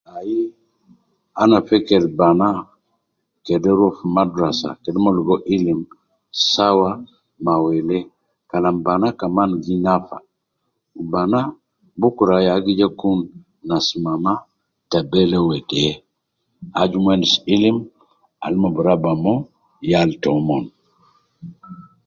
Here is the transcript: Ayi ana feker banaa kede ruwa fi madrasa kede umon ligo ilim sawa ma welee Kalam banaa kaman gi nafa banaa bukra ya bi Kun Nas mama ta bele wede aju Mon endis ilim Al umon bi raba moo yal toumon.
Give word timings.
Ayi 0.17 0.39
ana 1.41 1.57
feker 1.69 2.03
banaa 2.17 2.59
kede 3.45 3.69
ruwa 3.77 3.91
fi 3.97 4.05
madrasa 4.15 4.69
kede 4.81 4.97
umon 4.99 5.15
ligo 5.17 5.35
ilim 5.55 5.81
sawa 6.51 6.89
ma 7.43 7.53
welee 7.63 8.07
Kalam 8.49 8.77
banaa 8.85 9.17
kaman 9.19 9.51
gi 9.63 9.75
nafa 9.85 10.17
banaa 11.11 11.53
bukra 12.01 12.37
ya 12.47 12.53
bi 12.65 12.73
Kun 12.99 13.19
Nas 13.67 13.87
mama 14.05 14.33
ta 14.89 14.97
bele 15.11 15.37
wede 15.47 15.81
aju 16.79 16.97
Mon 17.03 17.13
endis 17.15 17.35
ilim 17.53 17.77
Al 18.45 18.53
umon 18.57 18.71
bi 18.75 18.81
raba 18.87 19.11
moo 19.23 19.39
yal 19.91 20.09
toumon. 20.21 20.63